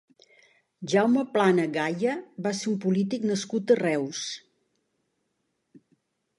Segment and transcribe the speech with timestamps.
[0.93, 2.15] Jaume Plana Gaya
[2.49, 4.25] va ser un polític nascut a Reus.